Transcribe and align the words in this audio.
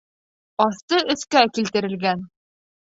Аҫты 0.65 1.03
өҫкә 1.17 1.45
килтерелгән. 1.59 2.29